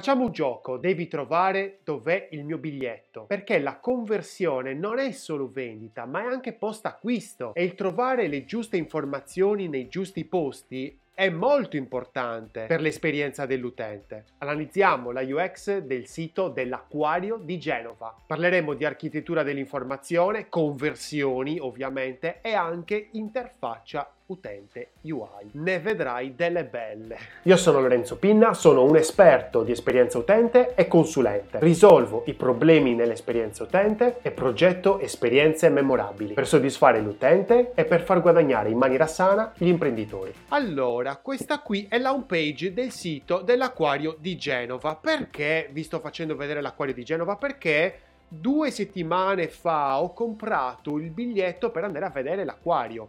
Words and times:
Facciamo 0.00 0.24
un 0.24 0.32
gioco, 0.32 0.78
devi 0.78 1.08
trovare 1.08 1.80
dov'è 1.84 2.28
il 2.30 2.42
mio 2.42 2.56
biglietto, 2.56 3.24
perché 3.24 3.58
la 3.58 3.76
conversione 3.80 4.72
non 4.72 4.98
è 4.98 5.10
solo 5.10 5.50
vendita, 5.52 6.06
ma 6.06 6.22
è 6.22 6.24
anche 6.24 6.54
post 6.54 6.86
acquisto 6.86 7.52
e 7.52 7.64
il 7.64 7.74
trovare 7.74 8.26
le 8.26 8.46
giuste 8.46 8.78
informazioni 8.78 9.68
nei 9.68 9.88
giusti 9.88 10.24
posti 10.24 10.98
è 11.12 11.28
molto 11.28 11.76
importante 11.76 12.64
per 12.64 12.80
l'esperienza 12.80 13.44
dell'utente. 13.44 14.24
Analizziamo 14.38 15.10
la 15.10 15.20
UX 15.20 15.80
del 15.80 16.06
sito 16.06 16.48
dell'Acquario 16.48 17.36
di 17.36 17.58
Genova. 17.58 18.16
Parleremo 18.26 18.72
di 18.72 18.86
architettura 18.86 19.42
dell'informazione, 19.42 20.48
conversioni 20.48 21.58
ovviamente 21.60 22.38
e 22.40 22.54
anche 22.54 23.08
interfaccia 23.12 24.10
utente 24.30 24.92
UI. 25.02 25.50
Ne 25.52 25.78
vedrai 25.80 26.34
delle 26.34 26.64
belle. 26.64 27.18
Io 27.42 27.56
sono 27.56 27.80
Lorenzo 27.80 28.16
Pinna, 28.16 28.54
sono 28.54 28.84
un 28.84 28.96
esperto 28.96 29.62
di 29.62 29.72
esperienza 29.72 30.18
utente 30.18 30.74
e 30.74 30.86
consulente. 30.86 31.58
Risolvo 31.60 32.22
i 32.26 32.34
problemi 32.34 32.94
nell'esperienza 32.94 33.64
utente 33.64 34.18
e 34.22 34.30
progetto 34.30 34.98
esperienze 35.00 35.68
memorabili 35.68 36.34
per 36.34 36.46
soddisfare 36.46 37.00
l'utente 37.00 37.72
e 37.74 37.84
per 37.84 38.02
far 38.02 38.20
guadagnare 38.20 38.70
in 38.70 38.78
maniera 38.78 39.06
sana 39.06 39.52
gli 39.56 39.68
imprenditori. 39.68 40.32
Allora, 40.48 41.16
questa 41.16 41.60
qui 41.60 41.86
è 41.88 41.98
la 41.98 42.12
home 42.12 42.24
page 42.26 42.72
del 42.72 42.90
sito 42.90 43.40
dell'acquario 43.40 44.16
di 44.18 44.36
Genova. 44.36 44.96
Perché 44.96 45.68
vi 45.72 45.82
sto 45.82 45.98
facendo 45.98 46.36
vedere 46.36 46.60
l'acquario 46.60 46.94
di 46.94 47.04
Genova? 47.04 47.36
Perché 47.36 48.00
due 48.28 48.70
settimane 48.70 49.48
fa 49.48 50.00
ho 50.00 50.12
comprato 50.12 50.98
il 50.98 51.10
biglietto 51.10 51.70
per 51.70 51.82
andare 51.82 52.04
a 52.04 52.10
vedere 52.10 52.44
l'acquario 52.44 53.08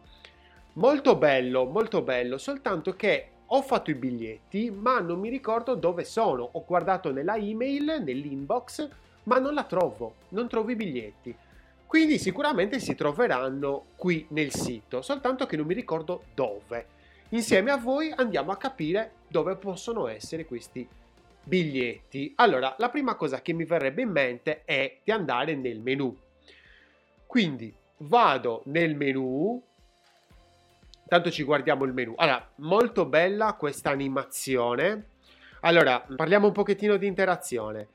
Molto 0.74 1.18
bello, 1.18 1.66
molto 1.66 2.02
bello, 2.02 2.38
soltanto 2.38 2.96
che 2.96 3.28
ho 3.46 3.62
fatto 3.62 3.92
i 3.92 3.96
biglietti, 3.96 4.72
ma 4.72 5.02
non 5.02 5.20
mi 5.20 5.28
ricordo 5.28 5.76
dove 5.76 6.06
sono. 6.06 6.48
Ho 6.54 6.64
guardato 6.66 7.12
nella 7.12 7.36
email, 7.36 8.02
nell'inbox, 8.02 8.88
ma 9.24 9.38
non 9.38 9.54
la 9.54 9.66
trovo, 9.66 10.16
non 10.30 10.48
trovo 10.48 10.72
i 10.72 10.78
biglietti. 10.78 11.36
Quindi 11.86 12.18
sicuramente 12.18 12.80
si 12.80 12.96
troveranno 12.96 13.88
qui 13.98 14.26
nel 14.30 14.54
sito, 14.54 15.02
soltanto 15.02 15.46
che 15.46 15.58
non 15.58 15.66
mi 15.66 15.74
ricordo 15.74 16.24
dove. 16.34 16.86
Insieme 17.30 17.72
a 17.72 17.78
voi 17.78 18.14
andiamo 18.16 18.54
a 18.54 18.58
capire 18.58 19.12
dove 19.28 19.58
possono 19.58 20.08
essere 20.08 20.46
questi 20.46 20.88
biglietti. 21.44 22.32
Allora, 22.38 22.74
la 22.78 22.90
prima 22.90 23.16
cosa 23.16 23.42
che 23.42 23.52
mi 23.52 23.66
verrebbe 23.66 24.04
in 24.04 24.10
mente 24.12 24.62
è 24.64 25.00
di 25.04 25.12
andare 25.12 25.54
nel 25.54 25.82
menu. 25.82 26.16
Quindi 27.28 27.74
vado 27.98 28.62
nel 28.66 28.96
menu, 28.96 29.62
Tanto 31.12 31.30
ci 31.30 31.44
guardiamo 31.44 31.84
il 31.84 31.92
menu. 31.92 32.14
Allora, 32.16 32.50
molto 32.60 33.06
bella 33.06 33.56
questa 33.56 33.90
animazione. 33.90 35.08
Allora, 35.60 36.00
parliamo 36.00 36.48
un 36.48 36.54
pochettino 36.54 36.96
di 36.96 37.06
interazione. 37.06 37.90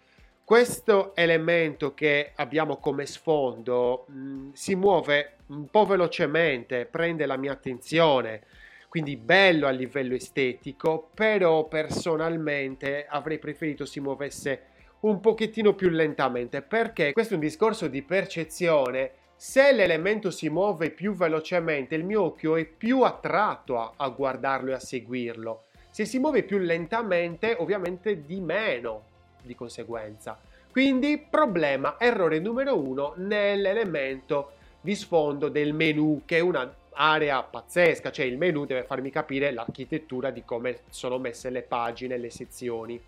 Questo 0.45 1.17
elemento 1.17 1.95
che 1.95 2.33
abbiamo 2.37 2.77
come 2.77 3.07
sfondo 3.07 4.05
mh, 4.09 4.19
mm, 4.19 4.51
si 4.53 4.75
muove 4.75 5.37
un 5.47 5.67
po' 5.71 5.87
velocemente, 5.87 6.85
prende 6.85 7.25
la 7.25 7.39
mia 7.39 7.53
attenzione, 7.53 8.43
quindi 8.91 9.17
bello 9.17 9.67
a 9.67 9.71
livello 9.71 10.15
estetico, 10.15 11.09
però 11.15 11.69
personalmente 11.69 13.07
avrei 13.09 13.39
preferito 13.39 13.87
si 13.87 13.99
muovesse 13.99 14.63
un 15.01 15.21
pochettino 15.21 15.75
più 15.75 15.89
lentamente, 15.89 16.61
perché 16.61 17.15
questo 17.15 17.33
è 17.33 17.37
un 17.37 17.43
discorso 17.43 17.89
di 17.89 18.03
percezione 18.03 19.25
se 19.37 19.71
l'elemento 19.73 20.31
si 20.31 20.49
muove 20.49 20.91
più 20.91 21.15
velocemente, 21.15 21.95
il 21.95 22.05
mio 22.05 22.23
occhio 22.23 22.57
è 22.57 22.65
più 22.65 23.03
attratto 23.03 23.79
a, 23.79 23.93
a 23.97 24.09
guardarlo 24.09 24.71
e 24.71 24.75
a 24.75 24.81
seguirlo. 24.81 25.65
Se 25.91 26.07
si 26.07 26.19
muove 26.19 26.43
più 26.43 26.59
lentamente, 26.59 27.55
ovviamente 27.59 28.25
di 28.25 28.41
meno 28.41 29.03
di 29.43 29.55
conseguenza. 29.55 30.39
Quindi 30.71 31.19
problema, 31.19 31.97
errore 31.99 32.39
numero 32.39 32.79
uno 32.79 33.15
nell'elemento 33.17 34.53
di 34.81 34.95
sfondo 34.95 35.49
del 35.49 35.73
menu, 35.73 36.23
che 36.25 36.39
è 36.39 36.41
un'area 36.41 37.43
pazzesca, 37.43 38.11
cioè 38.11 38.25
il 38.25 38.39
menu 38.39 38.65
deve 38.67 38.85
farmi 38.85 39.11
capire 39.11 39.53
l'architettura 39.53 40.31
di 40.31 40.45
come 40.45 40.81
sono 40.91 41.19
messe 41.19 41.51
le 41.51 41.63
pagine, 41.63 42.19
le 42.19 42.31
sezioni. 42.31 43.01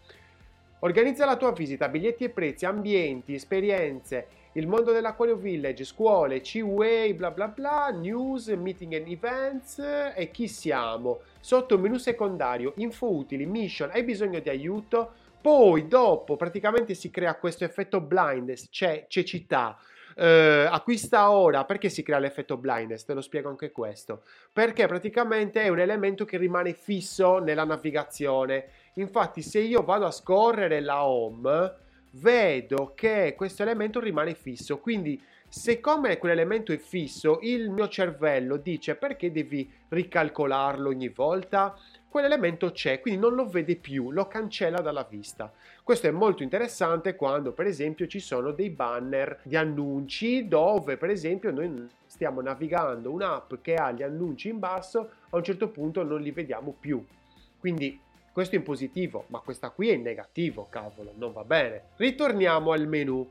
Organizza 0.80 1.26
la 1.26 1.36
tua 1.36 1.52
visita, 1.52 1.88
biglietti 1.88 2.24
e 2.24 2.30
prezzi, 2.30 2.64
ambienti, 2.64 3.34
esperienze, 3.34 4.26
il 4.58 4.66
mondo 4.66 4.90
dell'Aquario 4.90 5.36
Village, 5.36 5.84
scuole, 5.84 6.40
C-Way, 6.40 7.14
bla 7.14 7.30
bla 7.30 7.46
bla, 7.46 7.90
news, 7.90 8.48
meeting 8.48 8.94
and 8.94 9.06
events 9.06 9.78
e 9.78 10.30
chi 10.32 10.48
siamo. 10.48 11.20
Sotto 11.38 11.78
menu 11.78 11.96
secondario, 11.96 12.72
info 12.76 13.08
utili, 13.08 13.46
mission, 13.46 13.90
hai 13.92 14.02
bisogno 14.02 14.40
di 14.40 14.48
aiuto? 14.48 15.12
Poi 15.40 15.86
dopo 15.86 16.36
praticamente 16.36 16.94
si 16.94 17.08
crea 17.08 17.36
questo 17.36 17.62
effetto 17.62 18.00
blindness, 18.00 18.68
c'è 18.68 19.06
cecità. 19.08 19.78
Uh, 20.16 20.66
acquista 20.68 21.30
ora, 21.30 21.64
perché 21.64 21.88
si 21.88 22.02
crea 22.02 22.18
l'effetto 22.18 22.56
blindness? 22.56 23.04
Te 23.04 23.14
lo 23.14 23.20
spiego 23.20 23.48
anche 23.48 23.70
questo. 23.70 24.24
Perché 24.52 24.88
praticamente 24.88 25.62
è 25.62 25.68
un 25.68 25.78
elemento 25.78 26.24
che 26.24 26.36
rimane 26.36 26.72
fisso 26.72 27.38
nella 27.38 27.62
navigazione. 27.62 28.64
Infatti 28.94 29.40
se 29.40 29.60
io 29.60 29.84
vado 29.84 30.06
a 30.06 30.10
scorrere 30.10 30.80
la 30.80 31.04
home, 31.04 31.86
vedo 32.12 32.92
che 32.94 33.34
questo 33.36 33.62
elemento 33.62 34.00
rimane 34.00 34.34
fisso. 34.34 34.78
Quindi, 34.78 35.20
siccome 35.48 36.18
quell'elemento 36.18 36.72
è 36.72 36.78
fisso, 36.78 37.38
il 37.42 37.70
mio 37.70 37.88
cervello 37.88 38.56
dice 38.56 38.94
perché 38.94 39.32
devi 39.32 39.70
ricalcolarlo 39.88 40.88
ogni 40.88 41.08
volta? 41.08 41.76
Quell'elemento 42.08 42.72
c'è, 42.72 43.00
quindi 43.00 43.20
non 43.20 43.34
lo 43.34 43.46
vede 43.46 43.76
più, 43.76 44.10
lo 44.10 44.26
cancella 44.28 44.80
dalla 44.80 45.06
vista. 45.08 45.52
Questo 45.84 46.06
è 46.06 46.10
molto 46.10 46.42
interessante 46.42 47.16
quando, 47.16 47.52
per 47.52 47.66
esempio, 47.66 48.06
ci 48.06 48.18
sono 48.18 48.52
dei 48.52 48.70
banner 48.70 49.40
di 49.42 49.56
annunci 49.56 50.48
dove, 50.48 50.96
per 50.96 51.10
esempio, 51.10 51.50
noi 51.50 51.86
stiamo 52.06 52.40
navigando 52.40 53.10
un'app 53.10 53.54
che 53.60 53.74
ha 53.74 53.92
gli 53.92 54.02
annunci 54.02 54.48
in 54.48 54.58
basso, 54.58 55.10
a 55.30 55.36
un 55.36 55.44
certo 55.44 55.68
punto 55.68 56.02
non 56.02 56.20
li 56.20 56.30
vediamo 56.30 56.74
più. 56.78 57.04
Quindi 57.58 58.00
questo 58.38 58.54
è 58.54 58.58
in 58.58 58.64
positivo, 58.64 59.24
ma 59.30 59.40
questa 59.40 59.70
qui 59.70 59.88
è 59.88 59.94
in 59.94 60.02
negativo, 60.02 60.68
cavolo, 60.70 61.10
non 61.16 61.32
va 61.32 61.42
bene. 61.42 61.86
Ritorniamo 61.96 62.70
al 62.70 62.86
menu. 62.86 63.28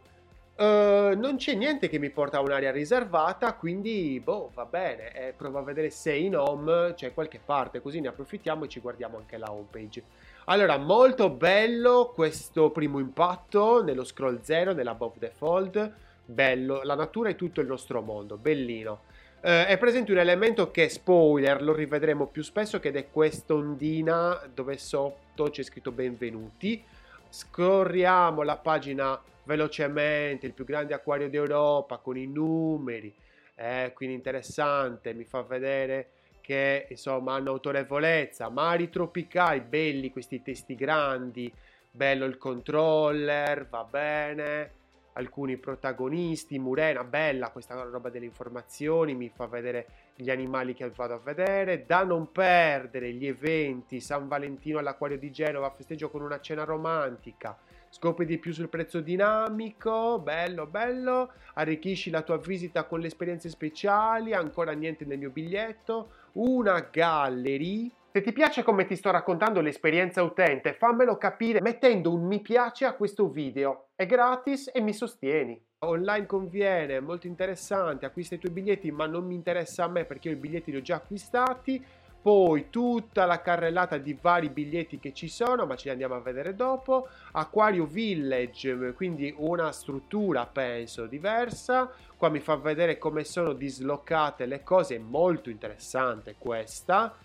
Uh, 0.58 1.16
non 1.16 1.36
c'è 1.38 1.54
niente 1.54 1.88
che 1.88 1.98
mi 1.98 2.10
porta 2.10 2.40
a 2.40 2.42
un'area 2.42 2.72
riservata, 2.72 3.54
quindi 3.54 4.20
boh, 4.22 4.52
va 4.54 4.66
bene. 4.66 5.14
Eh, 5.14 5.32
provo 5.32 5.60
a 5.60 5.64
vedere 5.64 5.92
se 5.92 6.14
in 6.14 6.36
home 6.36 6.94
c'è 6.94 7.14
qualche 7.14 7.40
parte, 7.40 7.80
così 7.80 8.02
ne 8.02 8.10
approfittiamo 8.10 8.66
e 8.66 8.68
ci 8.68 8.82
guardiamo 8.82 9.16
anche 9.16 9.38
la 9.38 9.50
home 9.50 9.68
page. 9.72 10.04
Allora, 10.48 10.76
molto 10.76 11.30
bello 11.30 12.12
questo 12.14 12.72
primo 12.72 13.00
impatto 13.00 13.82
nello 13.82 14.04
scroll 14.04 14.42
0, 14.42 14.74
nell'above 14.74 15.20
the 15.20 15.32
fold. 15.34 15.94
Bello, 16.26 16.82
la 16.84 16.96
natura 16.96 17.30
è 17.30 17.36
tutto 17.38 17.62
il 17.62 17.68
nostro 17.68 18.02
mondo, 18.02 18.36
bellino. 18.36 19.07
Uh, 19.40 19.66
è 19.66 19.78
presente 19.78 20.12
un 20.12 20.18
elemento 20.18 20.72
che, 20.72 20.90
spoiler, 20.90 21.62
lo 21.62 21.74
rivedremo 21.74 22.26
più 22.26 22.42
spesso, 22.42 22.82
ed 22.82 22.96
è 22.96 23.10
quest'ondina 23.12 24.50
dove 24.52 24.78
sotto 24.78 25.50
c'è 25.52 25.62
scritto 25.62 25.92
benvenuti. 25.92 26.84
Scorriamo 27.30 28.42
la 28.42 28.58
pagina 28.58 29.22
velocemente, 29.44 30.48
il 30.48 30.54
più 30.54 30.66
grande 30.66 30.96
acquario 30.96 31.30
d'Europa 31.30 31.98
con 31.98 32.18
i 32.18 32.26
numeri, 32.26 33.14
eh, 33.56 33.92
quindi 33.94 34.16
interessante, 34.16 35.14
mi 35.14 35.24
fa 35.24 35.44
vedere 35.44 36.10
che 36.42 36.88
insomma 36.90 37.36
hanno 37.36 37.52
autorevolezza, 37.52 38.50
mari 38.50 38.90
tropicali, 38.90 39.62
belli 39.62 40.12
questi 40.12 40.42
testi 40.42 40.76
grandi, 40.76 41.52
bello 41.92 42.26
il 42.26 42.38
controller, 42.38 43.68
va 43.68 43.84
bene, 43.84 44.72
alcuni 45.18 45.58
protagonisti, 45.58 46.60
Murena, 46.60 47.04
bella 47.04 47.50
questa 47.50 47.82
roba 47.82 48.10
delle 48.10 48.26
informazioni, 48.26 49.16
mi 49.16 49.30
fa 49.30 49.48
vedere 49.48 49.88
gli 50.16 50.30
animali 50.30 50.74
che 50.74 50.90
vado 50.92 51.16
a 51.16 51.20
vedere, 51.20 51.86
da 51.86 52.04
non 52.04 52.32
perdere 52.32 53.12
gli 53.14 53.26
eventi, 53.26 54.00
San 54.00 54.28
Valentino 54.28 54.78
all'Acquario 54.78 55.18
di 55.18 55.32
Genova, 55.32 55.72
festeggio 55.72 56.10
con 56.10 56.22
una 56.22 56.40
cena 56.40 56.64
romantica, 56.64 57.58
scopri 57.90 58.26
di 58.26 58.38
più 58.38 58.54
sul 58.54 58.70
prezzo 58.70 59.02
dinamico, 59.02 60.20
bello 60.20 60.68
bello, 60.68 61.32
arricchisci 61.56 62.12
la 62.12 62.22
tua 62.22 62.38
visita 62.38 62.84
con 62.86 63.00
le 63.00 63.08
esperienze 63.08 63.50
speciali, 63.50 64.34
ancora 64.34 64.72
niente 64.74 65.04
nel 65.06 65.18
mio 65.18 65.32
biglietto, 65.32 66.12
una 66.34 66.80
galleria 66.92 67.90
se 68.18 68.24
ti 68.24 68.32
piace 68.32 68.64
come 68.64 68.88
ti 68.88 68.96
sto 68.96 69.12
raccontando 69.12 69.62
l'esperienza 69.62 70.24
utente, 70.24 70.74
fammelo 70.74 71.18
capire 71.18 71.62
mettendo 71.62 72.12
un 72.12 72.26
mi 72.26 72.42
piace 72.42 72.86
a 72.86 72.96
questo 72.96 73.30
video. 73.30 73.90
È 73.94 74.08
gratis 74.08 74.72
e 74.74 74.82
mi 74.82 74.92
sostieni. 74.92 75.64
Online 75.82 76.26
conviene, 76.26 77.00
molto 77.00 77.28
interessante, 77.28 78.08
acquista 78.08 78.34
i 78.34 78.40
tuoi 78.40 78.54
biglietti, 78.54 78.90
ma 78.90 79.06
non 79.06 79.24
mi 79.24 79.36
interessa 79.36 79.84
a 79.84 79.88
me 79.88 80.06
perché 80.06 80.30
io 80.30 80.34
i 80.34 80.40
biglietti 80.40 80.72
li 80.72 80.78
ho 80.78 80.82
già 80.82 80.96
acquistati. 80.96 81.86
Poi 82.20 82.72
tutta 82.72 83.26
la 83.26 83.40
carrellata 83.40 84.00
di 84.00 84.18
vari 84.20 84.50
biglietti 84.50 84.98
che 84.98 85.14
ci 85.14 85.28
sono, 85.28 85.68
ma 85.68 85.76
ce 85.76 85.84
li 85.86 85.92
andiamo 85.92 86.16
a 86.16 86.20
vedere 86.20 86.56
dopo. 86.56 87.08
Aquario 87.34 87.86
Village, 87.86 88.94
quindi 88.94 89.32
una 89.38 89.72
struttura 89.72 90.48
penso 90.48 91.06
diversa. 91.06 91.88
Qua 92.18 92.30
mi 92.30 92.40
fa 92.40 92.56
vedere 92.56 92.98
come 92.98 93.24
sono 93.24 93.54
dislocate 93.54 94.48
le 94.48 94.64
cose, 94.64 94.98
molto 94.98 95.52
interessante 95.52 96.34
questa 96.40 97.16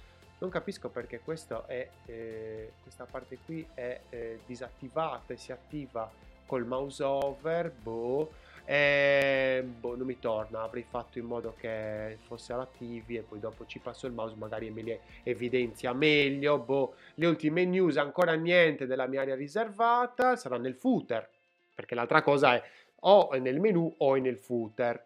Non 0.43 0.51
capisco 0.51 0.89
perché 0.89 1.21
è, 1.67 1.89
eh, 2.07 2.73
questa 2.83 3.07
parte 3.09 3.39
qui 3.47 3.65
è 3.75 4.01
eh, 4.11 4.41
disattivata 4.45 5.33
e 5.33 5.37
si 5.37 5.53
attiva 5.53 6.11
col 6.47 6.67
mouse 6.67 7.01
over, 7.05 7.71
boh, 7.71 8.29
e, 8.65 9.65
boh, 9.65 9.97
non 9.97 10.05
mi 10.05 10.19
torna, 10.19 10.63
avrei 10.63 10.83
fatto 10.83 11.21
in 11.21 11.27
modo 11.27 11.55
che 11.57 12.19
fosse 12.27 12.53
attivi 12.55 13.19
e 13.19 13.21
poi 13.21 13.39
dopo 13.39 13.67
ci 13.67 13.79
passo 13.79 14.09
il 14.09 14.15
mouse, 14.15 14.35
magari 14.35 14.69
me 14.71 14.83
li 14.83 14.99
evidenzia 15.23 15.93
meglio, 15.93 16.59
boh, 16.59 16.95
le 17.15 17.27
ultime 17.27 17.65
news 17.65 17.97
ancora 17.97 18.35
niente 18.35 18.87
della 18.87 19.07
mia 19.07 19.21
area 19.21 19.37
riservata, 19.37 20.35
sarà 20.35 20.59
nel 20.59 20.75
footer, 20.75 21.31
perché 21.73 21.95
l'altra 21.95 22.21
cosa 22.21 22.57
è 22.57 22.63
o 23.05 23.29
nel 23.39 23.61
menu 23.61 23.95
o 23.99 24.17
nel 24.17 24.39
footer. 24.39 25.05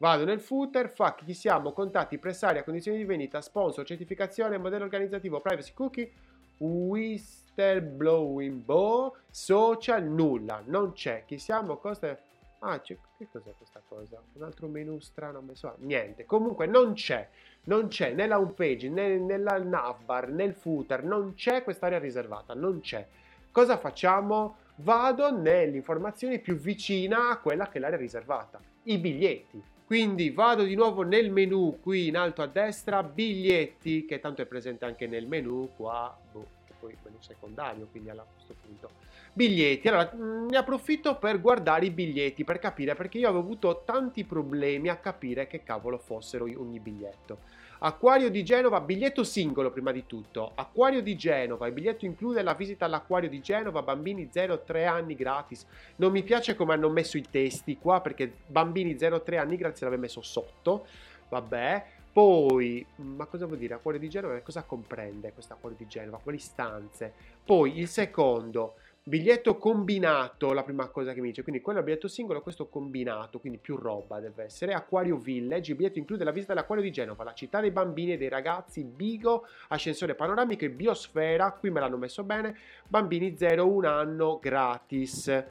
Vado 0.00 0.24
nel 0.24 0.40
footer, 0.40 0.88
fa 0.88 1.14
chi 1.14 1.34
siamo, 1.34 1.72
contatti, 1.72 2.16
pressaria, 2.16 2.64
condizioni 2.64 2.96
di 2.96 3.04
vendita, 3.04 3.42
sponsor, 3.42 3.84
certificazione, 3.84 4.56
modello 4.56 4.84
organizzativo, 4.84 5.42
privacy 5.42 5.74
cookie, 5.74 6.10
whistleblowing, 6.56 8.62
boh, 8.62 9.16
social, 9.28 10.04
nulla, 10.04 10.62
non 10.64 10.92
c'è. 10.92 11.24
Chi 11.26 11.36
siamo, 11.36 11.76
cosa... 11.76 12.18
Ah, 12.60 12.80
che 12.80 12.96
cos'è 13.30 13.54
questa 13.54 13.82
cosa? 13.86 14.22
Un 14.32 14.42
altro 14.42 14.68
menu 14.68 14.98
strano 15.00 15.42
messo? 15.42 15.74
niente. 15.80 16.24
Comunque 16.24 16.64
non 16.64 16.94
c'è, 16.94 17.28
non 17.64 17.88
c'è 17.88 18.14
nella 18.14 18.38
home 18.38 18.52
page, 18.52 18.88
né 18.88 19.18
nella 19.18 19.58
navbar, 19.58 20.30
nel 20.30 20.54
footer, 20.54 21.04
non 21.04 21.34
c'è 21.34 21.62
quest'area 21.62 21.98
riservata, 21.98 22.54
non 22.54 22.80
c'è. 22.80 23.06
Cosa 23.52 23.76
facciamo? 23.76 24.56
Vado 24.76 25.30
nell'informazione 25.30 26.38
più 26.38 26.56
vicina 26.56 27.28
a 27.28 27.36
quella 27.36 27.68
che 27.68 27.76
è 27.76 27.80
l'area 27.82 27.98
riservata, 27.98 28.58
i 28.84 28.96
biglietti. 28.96 29.62
Quindi 29.90 30.30
vado 30.30 30.62
di 30.62 30.76
nuovo 30.76 31.02
nel 31.02 31.32
menu 31.32 31.80
qui 31.82 32.06
in 32.06 32.16
alto 32.16 32.42
a 32.42 32.46
destra, 32.46 33.02
biglietti, 33.02 34.04
che 34.04 34.20
tanto 34.20 34.40
è 34.40 34.46
presente 34.46 34.84
anche 34.84 35.08
nel 35.08 35.26
menu 35.26 35.68
qua, 35.74 36.16
boh, 36.30 36.46
poi 36.78 36.96
menu 37.02 37.16
secondario, 37.18 37.88
quindi 37.90 38.08
a 38.08 38.24
questo 38.32 38.54
punto. 38.64 38.90
Biglietti, 39.32 39.88
allora 39.88 40.12
mm, 40.14 40.46
ne 40.46 40.56
approfitto 40.56 41.18
per 41.18 41.40
guardare 41.40 41.86
i 41.86 41.90
biglietti, 41.90 42.44
per 42.44 42.60
capire, 42.60 42.94
perché 42.94 43.18
io 43.18 43.26
avevo 43.26 43.42
avuto 43.42 43.82
tanti 43.84 44.22
problemi 44.22 44.88
a 44.90 44.96
capire 44.96 45.48
che 45.48 45.64
cavolo 45.64 45.98
fossero 45.98 46.44
ogni 46.44 46.78
biglietto. 46.78 47.38
Acquario 47.82 48.28
di 48.28 48.44
Genova, 48.44 48.78
biglietto 48.82 49.24
singolo 49.24 49.70
prima 49.70 49.90
di 49.90 50.04
tutto. 50.04 50.52
Acquario 50.54 51.00
di 51.00 51.16
Genova, 51.16 51.66
il 51.66 51.72
biglietto 51.72 52.04
include 52.04 52.42
la 52.42 52.52
visita 52.52 52.84
all'Acquario 52.84 53.30
di 53.30 53.40
Genova, 53.40 53.80
bambini 53.80 54.28
0-3 54.30 54.86
anni 54.86 55.14
gratis. 55.14 55.64
Non 55.96 56.12
mi 56.12 56.22
piace 56.22 56.54
come 56.54 56.74
hanno 56.74 56.90
messo 56.90 57.16
i 57.16 57.24
testi 57.30 57.78
qua 57.78 58.02
perché 58.02 58.30
bambini 58.46 58.96
0-3 58.96 59.38
anni 59.38 59.56
gratis 59.56 59.80
l'avevo 59.80 60.02
messo 60.02 60.20
sotto. 60.20 60.84
Vabbè, 61.30 61.86
poi, 62.12 62.84
ma 62.96 63.24
cosa 63.24 63.46
vuol 63.46 63.56
dire 63.56 63.72
Acquario 63.72 63.98
di 63.98 64.10
Genova? 64.10 64.38
Cosa 64.40 64.62
comprende 64.62 65.32
questo 65.32 65.54
Acquario 65.54 65.78
di 65.78 65.86
Genova? 65.86 66.20
Quali 66.22 66.38
stanze? 66.38 67.14
Poi 67.42 67.78
il 67.78 67.88
secondo, 67.88 68.74
Biglietto 69.02 69.56
combinato, 69.56 70.52
la 70.52 70.62
prima 70.62 70.88
cosa 70.88 71.14
che 71.14 71.20
mi 71.20 71.28
dice, 71.28 71.42
quindi 71.42 71.62
quello 71.62 71.78
è 71.78 71.80
il 71.80 71.86
biglietto 71.86 72.06
singolo, 72.06 72.42
questo 72.42 72.68
combinato, 72.68 73.40
quindi 73.40 73.58
più 73.58 73.76
roba 73.76 74.20
deve 74.20 74.44
essere. 74.44 74.74
Aquario 74.74 75.16
Village, 75.16 75.70
il 75.70 75.76
biglietto 75.78 75.98
include 75.98 76.22
la 76.22 76.30
visita 76.30 76.52
all'Acquario 76.52 76.84
di 76.84 76.92
Genova, 76.92 77.24
la 77.24 77.32
città 77.32 77.60
dei 77.60 77.70
bambini 77.70 78.12
e 78.12 78.18
dei 78.18 78.28
ragazzi, 78.28 78.84
Bigo, 78.84 79.46
ascensore 79.68 80.14
panoramico 80.14 80.66
e 80.66 80.70
biosfera, 80.70 81.52
qui 81.52 81.70
me 81.70 81.80
l'hanno 81.80 81.96
messo 81.96 82.22
bene, 82.24 82.54
bambini 82.86 83.36
0, 83.38 83.66
un 83.66 83.86
anno 83.86 84.38
gratis. 84.38 85.44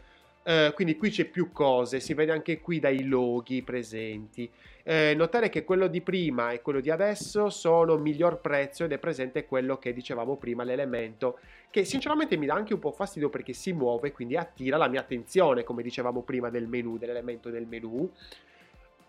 Uh, 0.49 0.73
quindi 0.73 0.97
qui 0.97 1.11
c'è 1.11 1.25
più 1.25 1.51
cose, 1.51 1.99
si 1.99 2.15
vede 2.15 2.31
anche 2.31 2.59
qui 2.59 2.79
dai 2.79 3.03
loghi 3.03 3.61
presenti. 3.61 4.49
Uh, 4.83 5.15
notare 5.15 5.47
che 5.49 5.63
quello 5.63 5.85
di 5.85 6.01
prima 6.01 6.49
e 6.49 6.63
quello 6.63 6.79
di 6.79 6.89
adesso 6.89 7.51
sono 7.51 7.97
miglior 7.97 8.41
prezzo 8.41 8.83
ed 8.83 8.91
è 8.91 8.97
presente 8.97 9.45
quello 9.45 9.77
che 9.77 9.93
dicevamo 9.93 10.37
prima, 10.37 10.63
l'elemento 10.63 11.37
che 11.69 11.85
sinceramente 11.85 12.35
mi 12.35 12.47
dà 12.47 12.55
anche 12.55 12.73
un 12.73 12.79
po' 12.79 12.91
fastidio 12.91 13.29
perché 13.29 13.53
si 13.53 13.73
muove, 13.73 14.11
quindi 14.11 14.37
attira 14.37 14.75
la 14.75 14.87
mia 14.87 15.01
attenzione, 15.01 15.63
come 15.63 15.83
dicevamo 15.83 16.23
prima 16.23 16.49
del 16.49 16.65
menu, 16.65 16.97
dell'elemento 16.97 17.51
del 17.51 17.67
menu. 17.67 18.11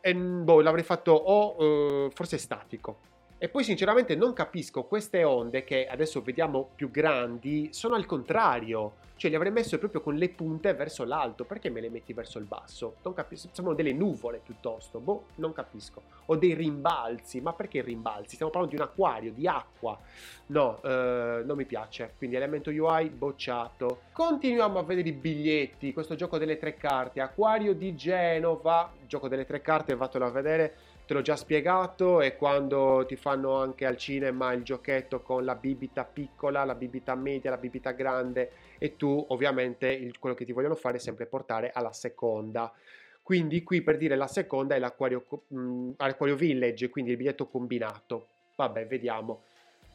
E 0.03 0.15
boh, 0.15 0.61
l'avrei 0.61 0.85
fatto 0.85 1.13
o 1.13 2.05
uh, 2.05 2.11
forse 2.11 2.37
statico. 2.37 2.99
E 3.39 3.49
poi 3.49 3.65
sinceramente 3.65 4.15
non 4.15 4.35
capisco 4.35 4.83
queste 4.83 5.25
onde 5.25 5.65
che 5.65 5.87
adesso 5.87 6.21
vediamo 6.21 6.69
più 6.75 6.91
grandi, 6.91 7.69
sono 7.73 7.95
al 7.95 8.05
contrario 8.05 9.00
cioè 9.21 9.29
li 9.29 9.37
avrei 9.37 9.53
messo 9.53 9.77
proprio 9.77 10.01
con 10.01 10.15
le 10.15 10.31
punte 10.31 10.73
verso 10.73 11.05
l'alto, 11.05 11.45
perché 11.45 11.69
me 11.69 11.83
le 11.83 11.91
metti 11.91 12.15
verso 12.15 12.39
il 12.39 12.47
basso? 12.47 12.97
Non 13.03 13.13
capisco, 13.13 13.51
sembrano 13.53 13.77
delle 13.77 13.93
nuvole 13.93 14.41
piuttosto, 14.43 14.99
boh, 14.99 15.27
non 15.35 15.53
capisco. 15.53 16.01
O 16.25 16.37
dei 16.37 16.55
rimbalzi, 16.55 17.43
ma 17.43 17.53
perché 17.53 17.83
rimbalzi? 17.83 18.37
Stiamo 18.37 18.51
parlando 18.51 18.75
di 18.75 18.81
un 18.81 18.89
acquario, 18.89 19.31
di 19.33 19.47
acqua. 19.47 19.99
No, 20.47 20.81
eh, 20.83 21.43
non 21.45 21.55
mi 21.55 21.67
piace, 21.67 22.15
quindi 22.17 22.37
elemento 22.37 22.71
UI 22.71 23.11
bocciato. 23.11 24.05
Continuiamo 24.11 24.79
a 24.79 24.85
vedere 24.85 25.11
i 25.11 25.13
biglietti, 25.13 25.93
questo 25.93 26.15
gioco 26.15 26.39
delle 26.39 26.57
tre 26.57 26.79
carte, 26.79 27.21
acquario 27.21 27.75
di 27.75 27.95
Genova, 27.95 28.91
gioco 29.07 29.29
delle 29.29 29.45
tre 29.45 29.61
carte, 29.61 29.97
vatelo 29.97 30.25
a 30.25 30.31
vedere 30.31 30.75
te 31.11 31.17
l'ho 31.17 31.23
già 31.23 31.35
spiegato 31.35 32.21
e 32.21 32.37
quando 32.37 33.05
ti 33.05 33.17
fanno 33.17 33.57
anche 33.57 33.85
al 33.85 33.97
cinema 33.97 34.53
il 34.53 34.63
giochetto 34.63 35.23
con 35.23 35.45
la 35.45 35.57
bibita 35.57 36.05
piccola, 36.05 36.63
la 36.63 36.77
bibita 36.77 37.17
media, 37.17 37.51
la 37.51 37.57
bibita 37.57 37.91
grande 37.91 38.53
e 38.79 38.95
tu 38.95 39.25
ovviamente 39.31 39.89
il, 39.89 40.21
quello 40.21 40.37
che 40.37 40.45
ti 40.45 40.53
vogliono 40.53 40.77
fare 40.77 40.99
è 40.99 41.01
sempre 41.01 41.27
portare 41.27 41.73
alla 41.75 41.93
seconda. 41.93 42.73
Quindi 43.25 43.65
qui 43.65 43.83
per 43.83 43.97
dire 43.97 44.15
la 44.15 44.29
seconda 44.29 44.77
è 44.77 44.79
l'acquario, 44.79 45.25
mh, 45.49 45.91
l'acquario 45.97 46.37
village, 46.37 46.91
quindi 46.91 47.11
il 47.11 47.17
biglietto 47.17 47.49
combinato. 47.49 48.29
Vabbè, 48.55 48.87
vediamo. 48.87 49.43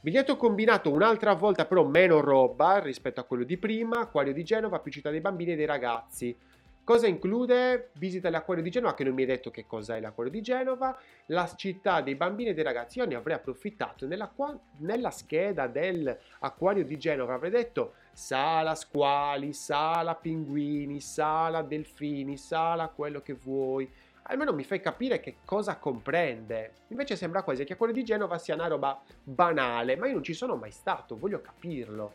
Biglietto 0.01 0.35
combinato 0.35 0.91
un'altra 0.91 1.33
volta 1.33 1.65
però 1.65 1.85
meno 1.85 2.19
roba 2.19 2.79
rispetto 2.79 3.21
a 3.21 3.23
quello 3.23 3.45
di 3.45 3.55
prima, 3.55 4.01
acquario 4.01 4.33
di 4.33 4.43
Genova 4.43 4.79
più 4.79 4.91
città 4.91 5.11
dei 5.11 5.21
bambini 5.21 5.53
e 5.53 5.55
dei 5.55 5.65
ragazzi. 5.65 6.37
Cosa 6.85 7.07
include? 7.07 7.89
Visita 7.93 8.29
l'Acquario 8.29 8.61
di 8.61 8.69
Genova, 8.69 8.93
che 8.93 9.03
non 9.03 9.15
mi 9.15 9.21
hai 9.21 9.27
detto 9.27 9.49
che 9.49 9.65
cos'è 9.65 9.99
l'Acquario 9.99 10.31
di 10.31 10.43
Genova, 10.43 10.95
la 11.25 11.51
città 11.55 12.01
dei 12.01 12.13
bambini 12.13 12.49
e 12.49 12.53
dei 12.53 12.63
ragazzi. 12.63 12.99
Io 12.99 13.07
ne 13.07 13.15
avrei 13.15 13.35
approfittato 13.35 14.05
nella, 14.05 14.31
nella 14.77 15.09
scheda 15.09 15.65
dell'Acquario 15.65 16.85
di 16.85 16.95
Genova, 16.99 17.33
avrei 17.33 17.49
detto 17.49 17.95
sala 18.13 18.75
squali, 18.75 19.51
sala 19.51 20.13
pinguini, 20.13 21.01
sala 21.01 21.63
delfini, 21.63 22.37
sala 22.37 22.89
quello 22.89 23.19
che 23.23 23.33
vuoi. 23.33 23.91
Almeno 24.27 24.53
mi 24.53 24.63
fai 24.63 24.79
capire 24.79 25.19
che 25.19 25.37
cosa 25.43 25.77
comprende. 25.77 26.73
Invece 26.89 27.15
sembra 27.15 27.41
quasi 27.41 27.63
che 27.63 27.73
Acquario 27.73 27.95
di 27.95 28.03
Genova 28.03 28.37
sia 28.37 28.53
una 28.53 28.67
roba 28.67 29.01
banale, 29.23 29.95
ma 29.95 30.05
io 30.05 30.13
non 30.13 30.23
ci 30.23 30.33
sono 30.33 30.55
mai 30.55 30.69
stato, 30.69 31.17
voglio 31.17 31.41
capirlo. 31.41 32.13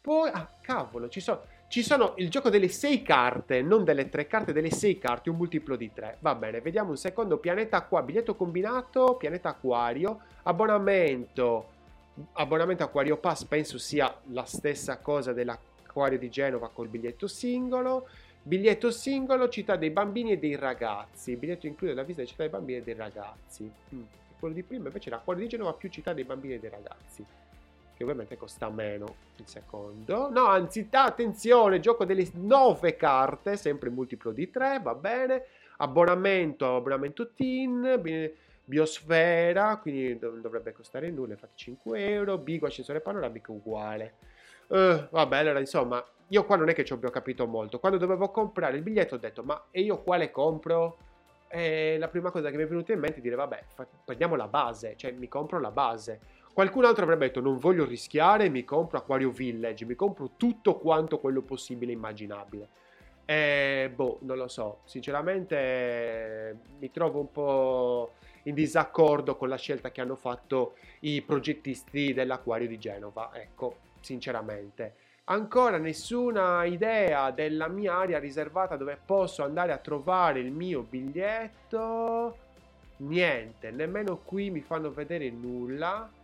Poi, 0.00 0.30
ah, 0.32 0.48
cavolo, 0.62 1.08
ci 1.08 1.18
sono 1.18 1.42
ci 1.68 1.82
sono 1.82 2.14
il 2.16 2.30
gioco 2.30 2.48
delle 2.48 2.68
6 2.68 3.02
carte, 3.02 3.60
non 3.60 3.84
delle 3.84 4.08
3 4.08 4.26
carte, 4.26 4.52
delle 4.54 4.70
6 4.70 4.98
carte, 4.98 5.28
un 5.28 5.36
multiplo 5.36 5.76
di 5.76 5.92
3. 5.92 6.16
Va 6.20 6.34
bene, 6.34 6.62
vediamo 6.62 6.90
un 6.90 6.96
secondo. 6.96 7.36
Pianeta 7.36 7.82
qua, 7.82 8.00
biglietto 8.02 8.34
combinato, 8.34 9.16
pianeta 9.16 9.50
acquario, 9.50 10.20
abbonamento. 10.44 11.76
Abbonamento 12.32 12.82
Acquario 12.82 13.18
Pass 13.18 13.44
penso 13.44 13.78
sia 13.78 14.12
la 14.32 14.44
stessa 14.44 14.98
cosa 14.98 15.32
dell'acquario 15.32 16.18
di 16.18 16.30
Genova 16.30 16.70
col 16.70 16.88
biglietto 16.88 17.28
singolo. 17.28 18.08
Biglietto 18.42 18.90
singolo, 18.90 19.50
città 19.50 19.76
dei 19.76 19.90
bambini 19.90 20.32
e 20.32 20.38
dei 20.38 20.56
ragazzi. 20.56 21.36
Biglietto 21.36 21.66
include 21.66 21.92
la 21.92 22.02
visita 22.02 22.22
di 22.22 22.28
città 22.28 22.44
dei 22.44 22.50
bambini 22.50 22.78
e 22.78 22.82
dei 22.82 22.94
ragazzi. 22.94 23.70
Mm. 23.94 24.02
Quello 24.38 24.54
di 24.54 24.62
prima 24.62 24.86
invece 24.86 25.08
era 25.08 25.18
acquario 25.18 25.42
di 25.42 25.48
Genova 25.50 25.74
più 25.74 25.90
città 25.90 26.14
dei 26.14 26.24
bambini 26.24 26.54
e 26.54 26.60
dei 26.60 26.70
ragazzi 26.70 27.26
che 27.98 28.04
ovviamente 28.04 28.36
costa 28.36 28.70
meno 28.70 29.16
il 29.38 29.48
secondo. 29.48 30.30
No, 30.30 30.46
anzi, 30.46 30.86
attenzione, 30.88 31.80
gioco 31.80 32.04
delle 32.04 32.24
9 32.32 32.94
carte, 32.94 33.56
sempre 33.56 33.90
multiplo 33.90 34.30
di 34.30 34.48
3, 34.50 34.78
va 34.80 34.94
bene. 34.94 35.46
Abbonamento, 35.78 36.76
abbonamento 36.76 37.32
TIN, 37.32 38.00
biosfera, 38.64 39.78
quindi 39.78 40.16
dovrebbe 40.16 40.72
costare 40.72 41.10
nulla, 41.10 41.32
infatti 41.32 41.56
5 41.56 42.08
euro. 42.08 42.38
Bigo, 42.38 42.66
ascensore 42.66 43.00
panoramico, 43.00 43.50
uguale. 43.50 44.14
Uh, 44.68 45.08
vabbè, 45.10 45.38
allora 45.38 45.58
insomma, 45.58 46.04
io 46.28 46.44
qua 46.44 46.54
non 46.54 46.68
è 46.68 46.74
che 46.74 46.84
ci 46.84 46.92
abbia 46.92 47.10
capito 47.10 47.48
molto. 47.48 47.80
Quando 47.80 47.98
dovevo 47.98 48.30
comprare 48.30 48.76
il 48.76 48.82
biglietto 48.82 49.16
ho 49.16 49.18
detto, 49.18 49.42
ma 49.42 49.60
e 49.72 49.80
io 49.80 50.02
quale 50.04 50.30
compro? 50.30 50.98
E 51.48 51.96
la 51.98 52.06
prima 52.06 52.30
cosa 52.30 52.48
che 52.50 52.56
mi 52.56 52.62
è 52.62 52.68
venuta 52.68 52.92
in 52.92 53.00
mente 53.00 53.18
è 53.18 53.22
dire, 53.22 53.34
vabbè, 53.34 53.64
prendiamo 54.04 54.36
la 54.36 54.46
base, 54.46 54.94
cioè 54.96 55.10
mi 55.10 55.26
compro 55.26 55.58
la 55.58 55.72
base. 55.72 56.20
Qualcun 56.58 56.86
altro 56.86 57.04
avrebbe 57.04 57.26
detto 57.26 57.40
non 57.40 57.56
voglio 57.56 57.84
rischiare, 57.84 58.48
mi 58.48 58.64
compro 58.64 58.98
Aquario 58.98 59.30
Village, 59.30 59.84
mi 59.84 59.94
compro 59.94 60.30
tutto 60.36 60.74
quanto 60.74 61.20
quello 61.20 61.40
possibile 61.40 61.92
e 61.92 61.94
immaginabile. 61.94 62.68
E 63.26 63.92
boh, 63.94 64.18
non 64.22 64.36
lo 64.38 64.48
so, 64.48 64.80
sinceramente 64.82 66.56
mi 66.80 66.90
trovo 66.90 67.20
un 67.20 67.30
po' 67.30 68.14
in 68.42 68.54
disaccordo 68.54 69.36
con 69.36 69.48
la 69.48 69.54
scelta 69.54 69.92
che 69.92 70.00
hanno 70.00 70.16
fatto 70.16 70.74
i 71.02 71.22
progettisti 71.22 72.12
dell'Acquario 72.12 72.66
di 72.66 72.76
Genova, 72.76 73.30
ecco, 73.34 73.76
sinceramente. 74.00 74.94
Ancora 75.26 75.78
nessuna 75.78 76.64
idea 76.64 77.30
della 77.30 77.68
mia 77.68 77.98
area 77.98 78.18
riservata 78.18 78.74
dove 78.74 78.98
posso 79.06 79.44
andare 79.44 79.70
a 79.70 79.78
trovare 79.78 80.40
il 80.40 80.50
mio 80.50 80.82
biglietto. 80.82 82.36
Niente, 82.96 83.70
nemmeno 83.70 84.16
qui 84.24 84.50
mi 84.50 84.60
fanno 84.60 84.90
vedere 84.90 85.30
nulla. 85.30 86.16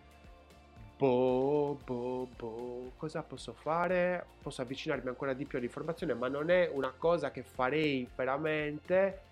Boh, 0.97 1.77
boh, 1.85 2.29
boh, 2.37 2.93
cosa 2.97 3.23
posso 3.23 3.53
fare? 3.53 4.25
Posso 4.41 4.63
avvicinarmi 4.63 5.09
ancora 5.09 5.33
di 5.33 5.45
più 5.45 5.59
all'informazione, 5.59 6.15
ma 6.15 6.29
non 6.29 6.51
è 6.51 6.71
una 6.73 6.93
cosa 6.97 7.33
che 7.33 7.43
farei 7.43 8.09
veramente. 8.15 9.23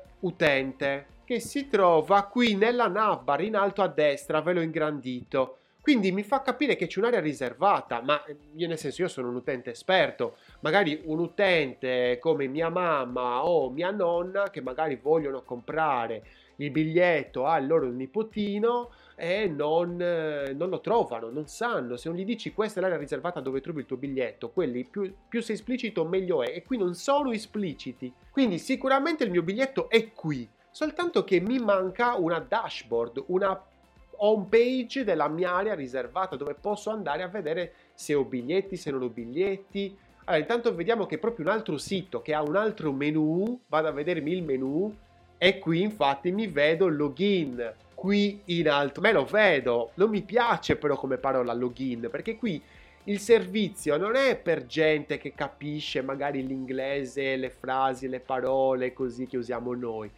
che 1.26 1.40
si 1.42 1.68
trova 1.68 2.24
qui 2.24 2.56
nella 2.56 2.88
navbar 2.88 3.42
in 3.42 3.56
alto 3.56 3.82
a 3.82 3.88
destra, 3.88 4.40
ve 4.42 4.54
l'ho 4.54 4.62
ingrandito. 4.62 5.58
Quindi 5.82 6.12
mi 6.12 6.24
fa 6.24 6.42
capire 6.42 6.76
che 6.76 6.88
c'è 6.88 7.00
un'area 7.00 7.22
riservata, 7.22 8.02
ma 8.02 8.22
io 8.56 8.68
nel 8.68 8.78
senso 8.78 9.04
io 9.04 9.08
sono 9.08 9.30
un 9.30 9.36
utente 9.36 9.72
esperto, 9.72 10.36
magari 10.60 11.02
un 11.06 11.20
utente 11.20 12.18
come 12.20 12.48
mia 12.48 12.70
mamma 12.70 13.46
o 13.46 13.70
mia 13.70 13.92
nonna 13.92 14.50
che 14.50 14.62
magari 14.62 15.00
vogliono 15.02 15.44
comprare 15.44 16.24
il 16.58 16.72
biglietto 16.72 17.46
al 17.46 17.68
loro 17.68 17.88
nipotino 17.90 18.92
e 19.16 19.48
non, 19.48 20.00
eh, 20.00 20.54
non, 20.54 20.70
lo 20.70 20.80
trovano, 20.80 21.30
non 21.30 21.48
sanno. 21.48 21.98
Se 21.98 22.10
non 22.10 22.18
gli 22.18 22.26
dici 22.26 22.54
questa 22.54 22.80
è 22.80 22.84
l'area 22.84 22.98
riservata 22.98 23.40
dove 23.40 23.62
trovi 23.62 23.80
il 23.80 23.86
tuo 23.86 23.98
biglietto, 23.98 24.52
quelli 24.52 24.86
più, 24.86 25.12
più 25.28 25.42
sei 25.42 25.56
esplicito 25.56 26.06
meglio 26.06 26.44
è. 26.44 26.52
E 26.54 26.64
qui 26.64 26.78
non 26.78 26.94
sono 26.94 27.32
espliciti. 27.32 28.12
Quindi 28.30 28.60
sicuramente 28.60 29.24
il 29.24 29.32
mio 29.32 29.44
biglietto 29.44 29.90
è 29.90 30.12
qui, 30.14 30.48
soltanto 30.70 31.24
che 31.24 31.40
mi 31.40 31.60
manca 31.60 32.16
una 32.16 32.40
dashboard, 32.40 33.24
una 33.28 33.60
home 34.20 34.48
page 34.50 35.04
della 35.04 35.28
mia 35.28 35.54
area 35.54 35.76
riservata 35.76 36.36
dove 36.36 36.56
posso 36.56 36.90
andare 36.90 37.22
a 37.22 37.28
vedere 37.28 37.74
se 37.94 38.16
ho 38.16 38.24
biglietti, 38.24 38.76
se 38.76 38.92
non 38.92 39.04
ho 39.04 39.10
biglietti. 39.10 39.96
Allora, 40.26 40.42
intanto 40.42 40.76
vediamo 40.76 41.06
che 41.06 41.16
è 41.16 41.20
proprio 41.20 41.46
un 41.46 41.52
altro 41.52 41.78
sito 41.78 42.22
che 42.22 42.34
ha 42.34 42.42
un 42.42 42.56
altro 42.56 42.92
menu, 42.92 43.62
vado 43.68 43.88
a 43.88 43.92
vedermi 43.92 44.32
il 44.32 44.44
menu 44.44 44.96
e 45.38 45.60
qui 45.60 45.82
infatti 45.82 46.32
mi 46.32 46.48
vedo 46.48 46.88
login 46.88 47.74
qui 47.94 48.42
in 48.46 48.70
alto. 48.70 49.02
Me 49.02 49.12
lo 49.12 49.26
vedo, 49.26 49.92
non 49.96 50.10
mi 50.10 50.22
piace 50.22 50.76
però 50.76 50.96
come 50.96 51.18
parola 51.18 51.54
login 51.54 52.10
perché 52.12 52.36
qui 52.36 52.62
il 53.06 53.20
servizio 53.20 53.98
non 53.98 54.16
è 54.16 54.36
per 54.36 54.66
gente 54.66 55.18
che 55.18 55.34
capisce 55.34 56.02
magari 56.02 56.46
l'inglese, 56.46 57.38
le 57.38 57.50
frasi, 57.50 58.08
le 58.08 58.20
parole 58.20 58.94
così 58.94 59.28
che 59.28 59.38
usiamo 59.38 59.74
noi. 59.74 60.12